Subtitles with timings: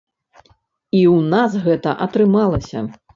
[0.99, 2.79] І ў нас гэта атрымалася.